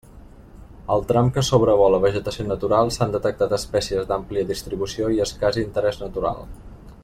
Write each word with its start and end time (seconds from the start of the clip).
Al 0.93 1.03
tram 1.11 1.27
que 1.35 1.43
sobrevola 1.49 1.99
vegetació 2.05 2.45
natural, 2.47 2.91
s'han 2.95 3.13
detectat 3.17 3.53
espècies 3.61 4.09
d'àmplia 4.13 4.47
distribució 4.53 5.11
i 5.19 5.23
escàs 5.29 5.61
interés 5.67 6.05
natural. 6.07 6.45